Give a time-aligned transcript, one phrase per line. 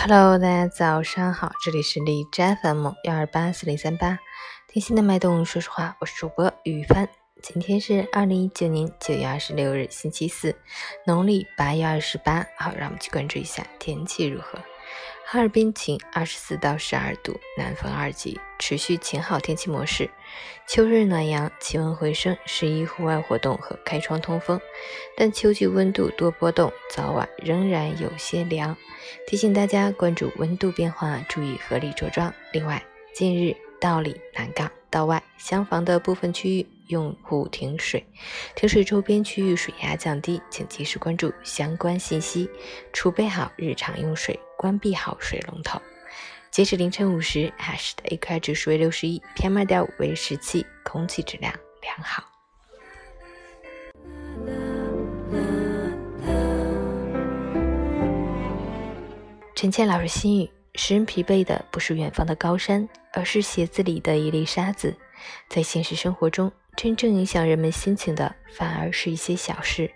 [0.00, 4.20] Hello，大家早上好，这里是荔枝 FM 幺二八四零三八，
[4.68, 7.08] 听心的脉动，说实话，我是主播雨帆。
[7.42, 10.54] 今天是二零一九年九月二十六日，星期四，
[11.04, 12.46] 农历八月二十八。
[12.56, 14.60] 好，让我们去关注一下天气如何。
[15.24, 20.08] 哈尔滨晴，二十四到十二度，南风二级，持续晴好天气模式。
[20.66, 24.58] 秋日暖阳，气温回升，适宜户外活动和开窗通风。
[25.16, 28.74] 但秋季温度多波动，早晚仍然有些凉，
[29.26, 32.32] 提醒大家关注温度变化，注意合理着装。
[32.52, 32.82] 另外，
[33.14, 38.04] 近日道里、南岗道外厢房的部分区域用户停水，
[38.54, 42.48] 停水周边区域水压降低，请及时关注相关信息，
[42.92, 44.38] 储备好日常用水。
[44.56, 45.80] 关闭好水龙头。
[46.50, 52.24] 截止凌晨五时，Hash 的 AQI 指数为六十一，PM 二点五为十七，空气质量良好。
[59.54, 64.94] 陈倩老师心语：使人疲惫的不是远方的高山，而是鞋子里的一粒沙子。
[65.48, 69.90] 在现实生活中，真正影响人们心情的，反而是一些小事，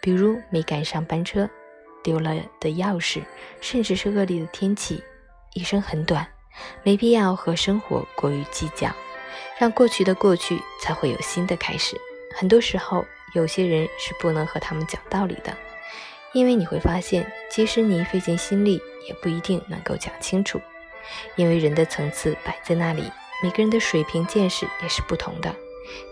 [0.00, 1.50] 比如没赶上班车。
[2.04, 3.20] 丢了的钥匙，
[3.60, 5.02] 甚至是恶劣的天气。
[5.52, 6.24] 一生很短，
[6.84, 8.88] 没必要和生活过于计较，
[9.58, 12.00] 让过去的过去，才会有新的开始。
[12.36, 15.52] 很多时候，有些人是不能和他们讲道理的，
[16.32, 20.60] 因为你会发现，即使你费尽心力，也不一定能够讲清楚。
[21.34, 23.10] 因为人的层次摆在那里，
[23.42, 25.54] 每个人的水平见识也是不同的。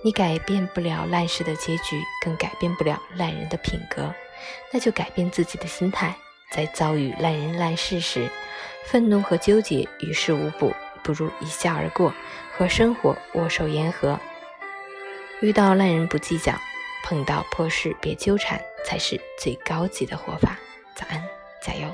[0.03, 4.13] 你改变不了烂事的结局，更改变不了烂人的品格。
[4.73, 6.17] 那就改变自己的心态，
[6.51, 8.29] 在遭遇烂人烂事时，
[8.87, 12.13] 愤怒和纠结于事无补，不如一笑而过，
[12.57, 14.19] 和生活握手言和。
[15.41, 16.55] 遇到烂人不计较，
[17.05, 20.59] 碰到破事别纠缠，才是最高级的活法。
[20.97, 21.23] 早安，
[21.63, 21.87] 加油！